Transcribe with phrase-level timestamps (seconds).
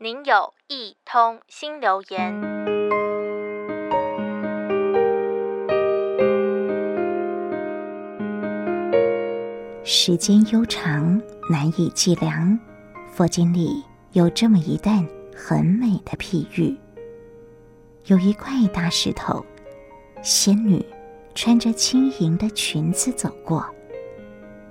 [0.00, 2.40] 您有一通新留言。
[9.82, 12.56] 时间悠长，难以计量。
[13.10, 13.82] 佛经里
[14.12, 16.78] 有这么一段很美的譬喻：
[18.04, 19.44] 有一块大石头，
[20.22, 20.80] 仙女
[21.34, 23.66] 穿着轻盈的裙子走过，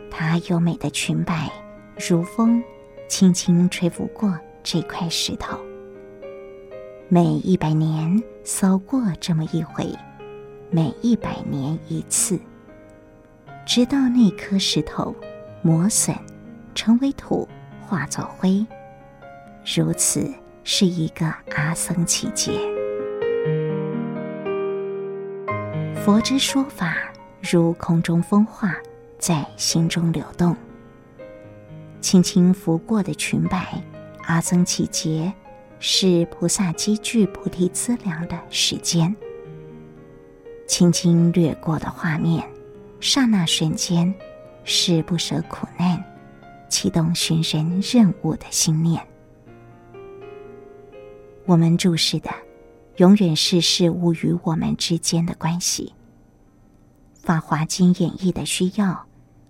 [0.10, 1.52] 她优美的裙摆
[1.98, 2.64] 如风，
[3.10, 4.34] 轻轻吹拂过。
[4.70, 5.58] 这块石头，
[7.08, 9.88] 每一百年扫过这么一回，
[10.70, 12.38] 每一百年一次，
[13.66, 15.16] 直到那颗石头
[15.62, 16.14] 磨损，
[16.76, 17.48] 成为土，
[17.80, 18.66] 化作灰。
[19.64, 20.30] 如此
[20.66, 22.52] 是一个阿僧只劫。
[25.96, 26.98] 佛之说法，
[27.40, 28.76] 如空中风化，
[29.18, 30.54] 在心中流动，
[32.02, 33.82] 轻轻拂过的裙摆。
[34.28, 35.34] 阿僧只劫
[35.80, 39.16] 是菩萨积聚菩提资粮的时间，
[40.68, 42.46] 轻轻掠过的画面，
[43.00, 44.14] 刹那瞬间
[44.66, 46.04] 是不舍苦难，
[46.68, 49.02] 启动寻人任务的心念。
[51.46, 52.30] 我们注视的，
[52.98, 55.94] 永远是事物与我们之间的关系。
[57.26, 59.06] 《法华经》演绎的需要，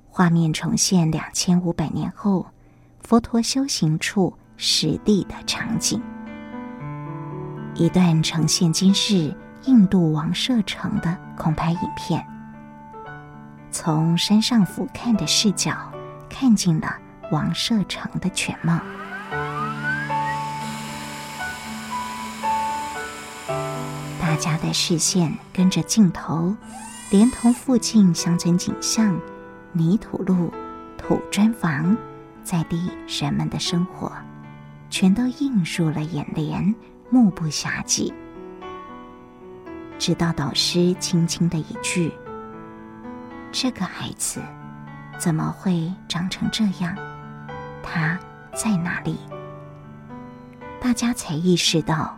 [0.07, 2.45] 画面重现两千五百年后
[3.01, 4.35] 佛陀修行处。
[4.57, 6.01] 实地的场景，
[7.75, 9.31] 一段呈现今日
[9.65, 12.25] 印度王舍城的空拍影片。
[13.69, 15.77] 从山上俯瞰的视角，
[16.27, 16.91] 看尽了
[17.31, 18.81] 王舍城的全貌。
[24.19, 26.55] 大家的视线跟着镜头，
[27.11, 29.19] 连同附近乡村景象、
[29.71, 30.51] 泥土路、
[30.97, 31.95] 土砖房，
[32.43, 34.11] 在地人们的生活。
[34.89, 36.73] 全都映入了眼帘，
[37.09, 38.13] 目不暇接。
[39.99, 42.11] 直到导师轻轻的一句
[43.51, 44.41] ：“这个孩子
[45.17, 46.95] 怎么会长成这样？
[47.81, 48.17] 他
[48.53, 49.17] 在哪里？”
[50.79, 52.15] 大家才意识到，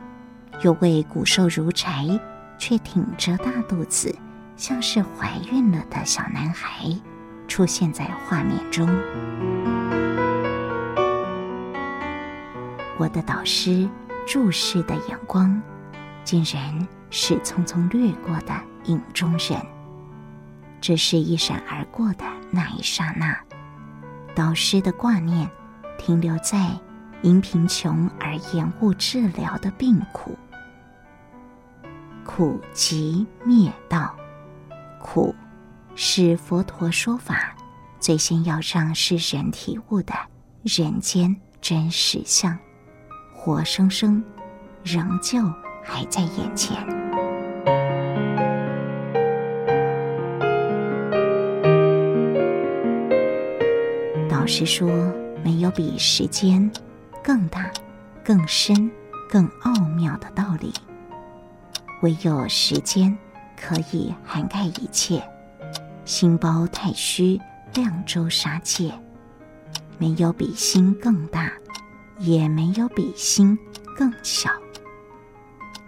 [0.62, 2.08] 有位骨瘦如柴
[2.58, 4.13] 却挺着大肚子，
[4.58, 6.85] 像是怀孕了的小男孩
[7.47, 8.88] 出现在画面中。
[12.99, 13.89] 我的导师
[14.27, 15.59] 注视的眼光，
[16.25, 19.57] 竟然是匆匆掠过的影中人。
[20.81, 23.39] 这是一闪而过的那一刹那，
[24.35, 25.49] 导师的挂念
[25.97, 26.77] 停留在
[27.21, 30.37] 因贫穷而延误治疗的病苦。
[32.25, 34.13] 苦集灭道，
[35.01, 35.33] 苦
[35.95, 37.55] 是佛陀说法
[37.97, 40.13] 最先要让世人体悟的
[40.63, 42.59] 人间真实相。
[43.49, 44.23] 活生生，
[44.83, 45.39] 仍旧
[45.83, 46.77] 还在眼前。
[54.29, 54.87] 导师说
[55.43, 56.69] ：“没有比时间
[57.23, 57.71] 更大、
[58.23, 58.91] 更深、
[59.27, 60.71] 更奥妙的道理。
[62.03, 63.17] 唯有时间
[63.59, 65.27] 可以涵盖一切，
[66.05, 67.41] 心包太虚，
[67.73, 68.93] 量周杀戒。
[69.97, 71.51] 没有比心更大。”
[72.19, 73.57] 也没有比心
[73.97, 74.52] 更小。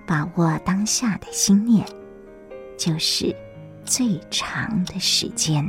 [0.08, 1.86] 把握当下的心念，
[2.78, 3.36] 就是
[3.86, 5.64] 最长的时间。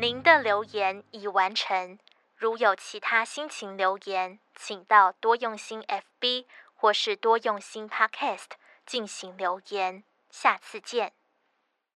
[0.00, 1.98] 您的留言已完成。
[2.36, 6.44] 如有其他心情留言，请到多用心 FB。
[6.80, 8.52] 或是多用心 Podcast
[8.86, 11.17] 进行留言，下次见。